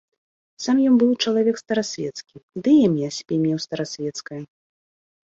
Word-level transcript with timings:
Сам 0.63 0.77
ён 0.91 0.93
быў 1.01 1.09
чалавек 1.23 1.59
старасвецкі, 1.63 2.35
ды 2.67 2.73
імя 2.85 3.09
сабе 3.17 3.35
меў 3.43 3.57
старасвецкае. 3.67 4.41